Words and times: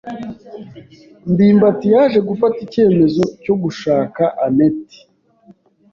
ndimbati 1.31 1.87
yaje 1.95 2.19
gufata 2.29 2.57
icyemezo 2.65 3.23
cyo 3.43 3.55
gushaka 3.63 4.23
anet. 4.45 4.81